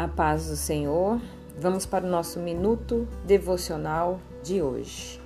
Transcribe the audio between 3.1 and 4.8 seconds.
devocional de